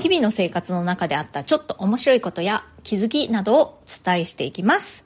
[0.00, 5.04] 日々の生活の中であったちょっと面白いことや気づきなどをお伝えしていきます。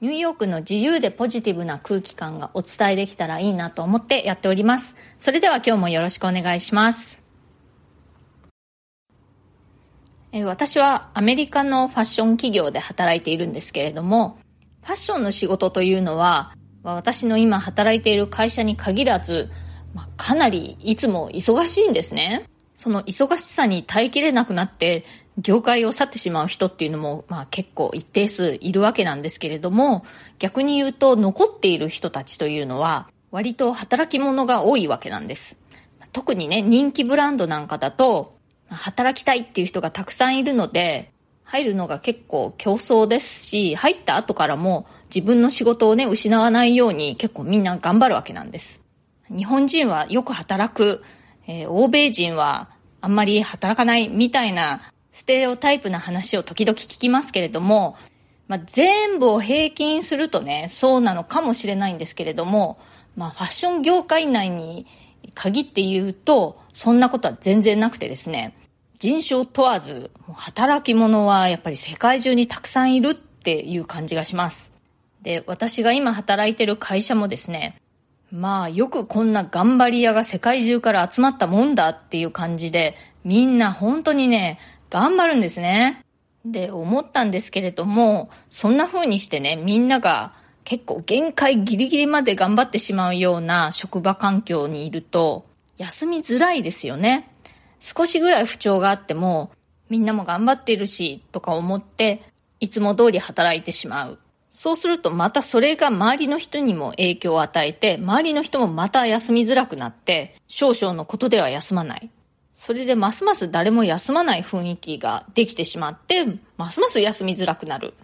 [0.00, 4.96] ニューヨークの自由でポジティブな空気感がお伝えできたらいいなと思ってやっております。
[5.16, 7.22] それでは今日もよろしくお願いします。
[10.32, 14.38] え私はアメリカのファッション企業で働いているんですけれども、
[14.82, 16.52] ファッションの仕事というのは、
[16.82, 19.50] 私の今働いている会社に限らず、
[19.94, 22.48] まあ、かなりいつも忙しいんですね。
[22.74, 25.04] その忙しさに耐えきれなくなって、
[25.38, 30.04] 業界を去ってしまう人っていうのも、まあ結構一定数いるわけなんですけれども、
[30.38, 35.56] 逆に言うと残っている人たちというのは、割と働き者が多いわけなんです。
[36.12, 38.36] 特にね、人気ブランドなんかだと、
[38.68, 41.12] 働きたいっていう人がたくさんいるので、
[41.44, 48.80] 入るのが結構競争ですし、入った後からも自分の仕事をね、失わないように結構みんな頑張るわけなんです。
[49.28, 51.02] 日本人はよく働く、
[51.46, 52.68] えー、欧米人は
[53.00, 57.96] あんまり働かないみたいなステレオタイプな話を時々聞きますけれども、
[58.48, 62.78] まあ、全部を平均するとね、そうなのかもしれないんですけれども、
[63.16, 64.86] まあ、ファッション業界内に
[65.34, 68.56] 限って言うと、そんなことは全然なくてですね、
[68.98, 74.72] 人種問わず、働き者はやっぱり世界中にたくさんいるっていう感じがします。
[75.22, 77.76] で、私が今働いてる会社もですね、
[78.32, 84.58] まあよくこんな頑張り屋が世界中から集まったもんだっていう感じで、みんな本当にね、
[84.88, 86.02] 頑張るんですね。
[86.46, 90.32] で、思ったんですけれども、そんな風にしてね、みんなが
[90.64, 95.44] 結構限界ギリギリまで頑張ってしまうような職場環境にいると、
[95.76, 97.28] 休みづらいですよね。
[97.80, 99.50] 少しぐらい不調があっても、
[99.90, 102.22] みんなも頑張っているし、とか思って、
[102.60, 104.18] いつも通り働いてしまう。
[104.52, 112.10] そうするとまたそれが周りの人にも影響を与えて、周りの人もまた休みづらくなって、少々のことでは休まない。
[112.54, 116.26] それでますます誰も休まない雰囲気ができてしまって、
[116.58, 117.94] ますます休みづらくなる。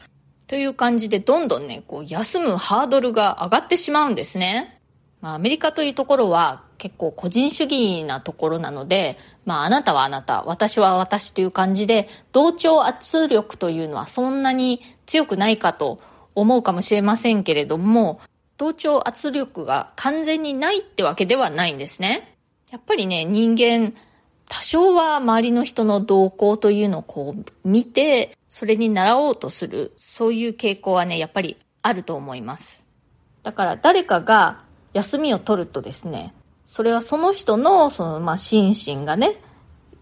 [0.49, 4.81] という感じでどんどんね、こう休むハードルが上がってしまうんですね。
[5.21, 16.01] まあ、アメリカというところは結構個人主義なところなので、まああなたはあなた、私は私という感じで、同調圧力というのはそんなに強くないかと
[16.41, 18.21] 思うかもしれませんけれども、
[18.57, 22.37] 同調圧力が完全にないってわけではないんですね。
[22.71, 23.95] やっぱりね、人間、
[24.49, 32.85] 多少は周りの人の動向というのをこう見て、それに習おうとする、そういう傾向はね、やっぱりあると思います。
[33.43, 34.63] だから誰かが
[34.93, 36.35] 休みを取るとですね、
[36.67, 39.41] それはその人の、その、まあ、心身がね、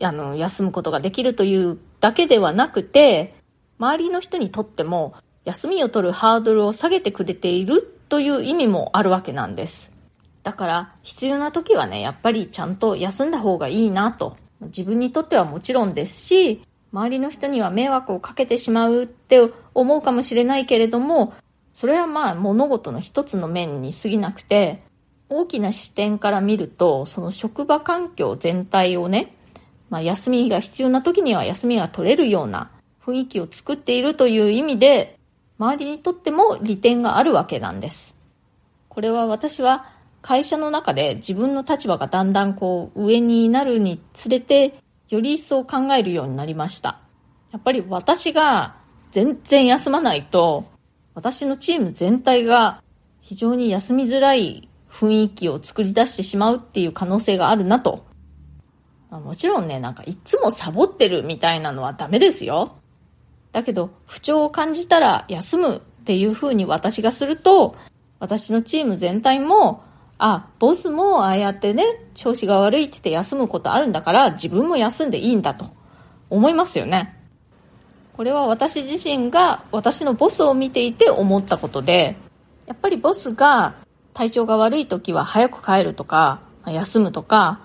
[0.01, 3.35] あの、休むことができるというだけではなくて、
[3.79, 5.15] 周りの人にとっても、
[5.47, 9.93] 休みを取るハードルを下げてくれているという意味もあるわけなんです。
[10.43, 14.37] だから、必要な時はね、やっぱりちゃんと休んだ方がいいなと。
[14.61, 16.62] 自分にとってはもちろんですし、
[16.93, 21.33] 周りの人には迷惑をかけてしまうって思うかもしれないけれども、
[21.75, 24.83] それはまあ物事の一つの面に過ぎなくて、
[25.29, 29.37] 大きな視点から見ると、その職場環境全体をね、
[29.91, 32.71] まあ、休みが必要な時には休みが取れるような
[33.05, 35.16] 雰囲気を作っているという意味で、
[35.59, 38.15] 周りにとっても利点があるわけなんです。
[38.89, 39.87] これは私は
[40.22, 44.78] 会社の中で自分の立場がだんだんこう上になるにつれて、
[45.09, 47.00] より一層考えるようになりました。
[47.53, 48.77] やっぱり私が
[49.12, 50.65] 全然休まないと、
[51.15, 52.83] 私のチーム全体が
[53.21, 58.05] 非常に休みづらい雰囲気を作り出してしまうっていう可能性があるなと。
[59.11, 62.76] もちろんね、なんかいつもサボってるみたいなのはダメですよ。
[63.56, 67.75] だけど、不調を感じたら休むっていう風に私がすると、
[68.19, 69.82] 私のチーム全体も、
[70.19, 71.82] あ、ボスもああやってね、
[72.12, 75.64] 調子が悪いって言って休むことあるんだから、自分も休んでいいんだと
[76.29, 77.19] 思いますよね。
[78.14, 82.14] これは私自身が私のボスを見ていて思ったことで、
[82.67, 83.73] やっぱりボスが
[84.12, 87.61] 体調が悪い時は早く帰るとか、休むとか、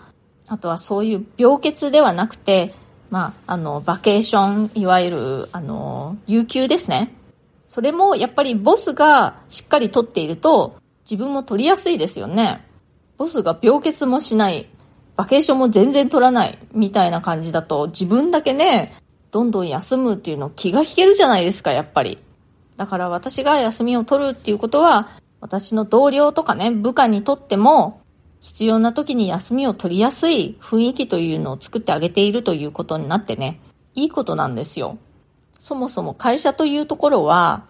[0.48, 2.74] あとはそういう病欠ではなくて、
[3.12, 7.14] まあ、あの、バケーション、いわゆる、あの、有給ですね。
[7.72, 10.76] それもやっぱりボスがしっかり取っていると
[11.10, 12.68] 自分も取りやすいですよね。
[13.18, 14.68] ボスが病欠もしない、
[15.16, 18.94] バケーションも全然取らないみたいな感じだと自分だけね、
[19.32, 22.18] どんどん休むっていうの気が引けるじゃないですか、やっぱり。
[22.76, 25.08] だから私が休みを取るっていうことは、
[25.40, 28.01] 私の同僚とかね、部下にとっても、
[28.42, 33.62] 必要な時に休みを取りやすい雰囲気というのを作ってあげているということになってね、
[33.94, 34.98] いいことなんですよ。
[35.60, 37.66] そもそも会社というところは、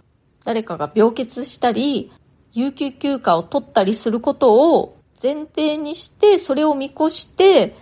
[0.46, 2.12] 誰かが病欠したり、
[2.54, 7.76] 有給休暇を取ったりすることを前提にして、それを見越して、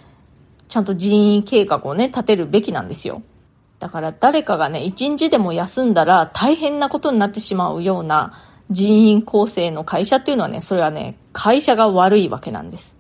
[0.67, 3.21] ちゃんと人員計画をね、立てるべきなんですよ。
[3.79, 8.33] だから誰かがね、一日でも休んだら大変なことになってしまうような
[8.69, 12.97] 人員構成の会社っていうのはね、それはね、会社が悪いわけなんです。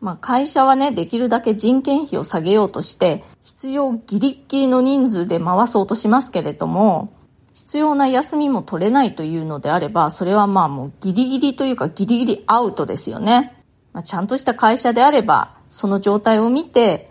[0.00, 7.12] まあ会社はね、できるだけ人件費を下げようとして、必要ギリッギリの人数で回そうとしますけれども、
[7.52, 13.60] 必要な休みも取れないというのであれば、それはまあもうギリギリというかギリギリアウトですよね。
[13.92, 17.10] まあ、ちゃんとした会社であれば、その状態を見て、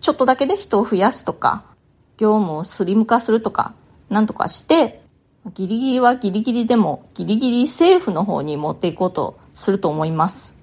[0.00, 1.62] ちょっとだけで人を増やすとか、
[2.16, 3.74] 業務をスリム化するとか、
[4.08, 5.04] なんとかして、
[5.54, 10.54] ギリギリはギリギリでもギリギリ政府の方に持っていこうとすると思います。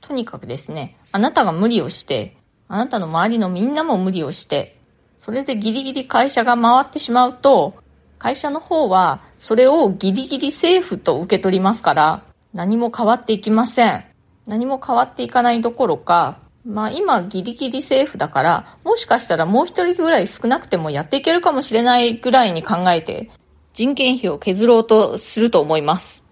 [0.00, 2.36] とにかくですね、あなたが無理をして、
[2.68, 4.78] あなたの周りのみんなも無理をして、
[5.18, 7.74] それでギリギリ会社が回ってしまうと、
[8.18, 12.22] 会社の方はそれをギリギリ政府と受け取りますから、
[12.54, 14.04] 何も変わっていきません。
[14.46, 23.30] 何も変わっていかないどころか、まあ今ギリギリセーフだから、もしかしたらもう一人ぐらい少なくてもやっていけるかもしれないぐらいに考えて、
[23.72, 26.24] 人件費を削ろうとすると思います。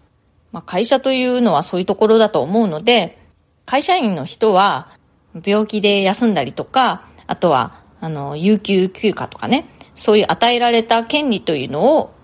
[0.56, 3.19] まあ会社というのはそういうところだと思うので、
[3.67, 4.88] 会社員の人は
[5.44, 12.14] 病気で休んだりとか、あとは、あの、有給休暇とかね、そういう与えられた権利というのを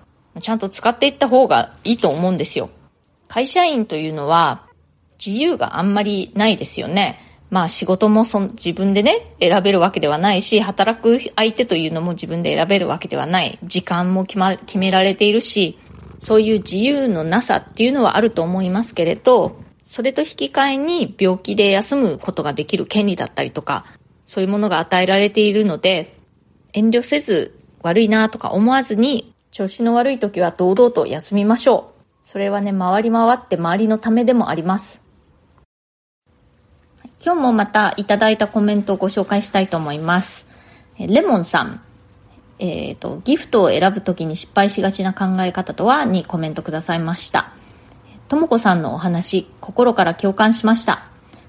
[0.40, 2.70] ちゃんと使っていった方がいいと思うんですよ。
[3.28, 4.66] 会社員というのは
[5.22, 7.18] 自由があんまりないですよね。
[7.50, 13.58] まあ仕事もそ自分でね、選べるわけではないし、働く相手というのも自分で選べるわけではない。
[13.62, 15.78] 時間も決ま、決められているし、
[16.22, 23.84] そういう自由のなさっていうのはあると思いますけれど、それと引き換えに病気で休むことができる権利だったりとか、
[24.24, 26.16] そういうものが与えられているので、
[26.74, 32.28] 遠慮せず悪いなとか思わずに、調子の悪い時は堂々と休みましょう。
[32.28, 35.02] それはね、回り回って周りのためでもあります。
[37.20, 40.46] 今日もまたいただいたコメントをご紹介したいと思います。
[41.00, 41.80] レモンさん。
[42.62, 47.50] えっ、ー、と、ギフトを選ぶときに失敗しがちな考え方とはにコメントくださいました。
[48.28, 51.06] ともこさんのお話、心から共感しました。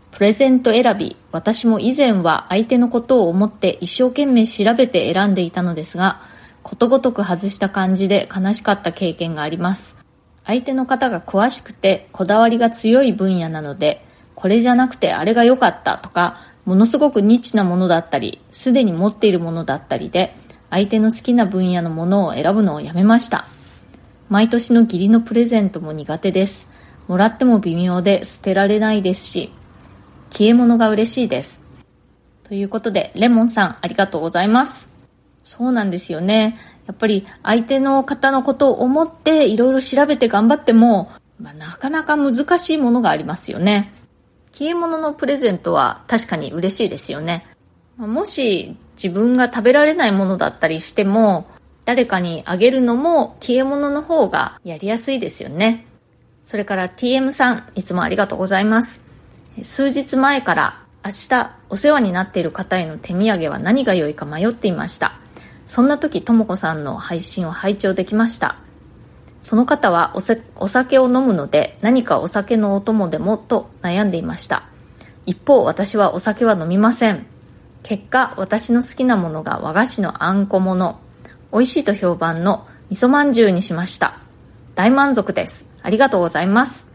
[0.10, 6.20] プレゼント選び、私も以前は相手のことを思って一生懸命調べて選んでいたのですが、
[6.64, 9.96] ことごとく外した感じで悲しかった経験があります。
[10.46, 20.36] 相手の方が詳しくてこだわりが強い分野なので、これじゃなくてあれが良かったとか、ものすごくニッチなものだったり、すでに持っているものだったりで、
[20.74, 23.46] 相手の好きな分野のものを選ぶのをやめました。
[24.28, 26.68] 毎年の義理のプレゼントも苦手です。
[27.08, 29.54] もらっても微妙で捨てられないですし、
[30.32, 31.60] 消え物が嬉しいです。
[32.44, 34.90] ということで、レモンさんありがとうございます。
[35.44, 36.58] そうなんですよね。
[36.88, 43.94] やっぱり相手の方のことを思っていろいろ調べて頑張っても、まあ、なかなか難しいものがありますよね。
[44.52, 47.46] 消え物のプレゼントは確かに嬉しいですよね。
[47.98, 51.48] もし自分が食べられないものだったりしても、
[51.86, 55.86] 誰かにあげるのも消え物の方がやりやすいですよね。
[56.46, 59.02] それから TM さん、いつもありがとうございます。
[59.62, 65.14] 数日前から明日お世話になっている方への手土産は何が良いか迷っていました。
[65.68, 68.58] そんな時、ともこさんの配信を拝聴できました。
[69.42, 70.16] その方は
[70.56, 74.64] お酒を飲むので何かお酒のお供でもと悩んでいました。
[75.26, 77.26] 一方、私はお酒は飲みません。
[77.84, 81.00] 結果、私の好きなものが和菓子のあんこもの、
[81.52, 84.16] 美味しいと評判の味噌まんじゅうにしました。
[84.74, 85.66] 大満足です。
[85.82, 86.86] ありがとうございます。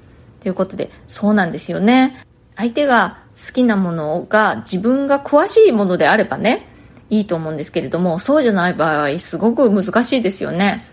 [0.40, 2.16] ということで、そうなんですよね。
[2.56, 6.66] 相手が好きなものが自分が詳しいものであればね、
[7.10, 10.84] いいと思うんですけれども、そうじゃない場合、すごく難しいですよね。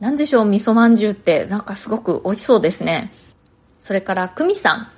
[0.00, 3.12] なんでしょう、味噌まんじゅうって、なんかすごく美味しそうですね。
[3.78, 4.88] それから、久美さん。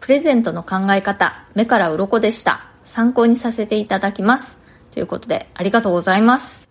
[0.00, 2.69] プレゼントの考え方、目から鱗でした。
[2.90, 4.58] 参考にさせていただきます。
[4.90, 6.68] ということで、ありがとうございます。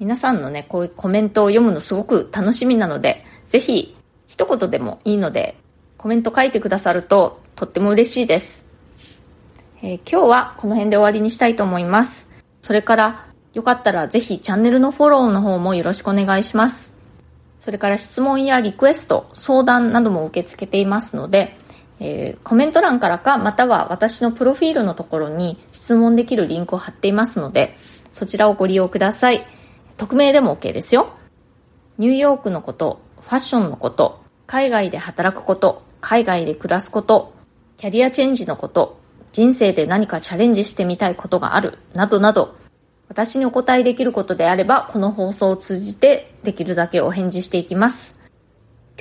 [0.00, 5.54] 皆さんのね、こういうコメントを読むのすごく楽しみなので、ぜひ、一言でもいいので、
[5.98, 8.64] コメント書いてくださると、とっても嬉しいです。
[9.82, 12.28] えー、今日はこの辺で終わりにしたいと思います。
[12.60, 16.92] それから、よかったらぜひチャンネルのフォローの方もよろしくお願いします。
[17.60, 21.56] それから質問やリクエスト、相談なども受け付けていますので、
[22.04, 27.76] えー、コメント欄からかまたは私のプロフィールのところに質問できるリンクを貼っていますので、
[28.10, 29.46] そちらをご利用ください。
[29.96, 31.10] 匿名でも OK ですよ。
[31.98, 37.34] ニューヨークのこと、ファッションのこと、海外で働くこと、海外で暮らすこと、
[37.76, 38.98] キャリアチェンジのこと、
[39.30, 42.56] 人生で何かチャレンジしてみたいことがある、などなど、
[43.08, 48.21] 私にお答えできることであれば、この放送を通じてできるだけお返事していきます。